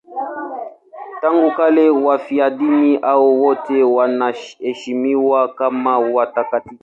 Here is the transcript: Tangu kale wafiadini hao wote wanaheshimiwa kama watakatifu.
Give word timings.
Tangu 1.21 1.51
kale 1.51 1.89
wafiadini 1.89 2.97
hao 3.01 3.33
wote 3.39 3.83
wanaheshimiwa 3.83 5.47
kama 5.53 5.99
watakatifu. 5.99 6.75